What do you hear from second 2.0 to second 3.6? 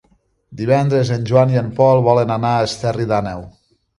volen anar a Esterri d'Àneu.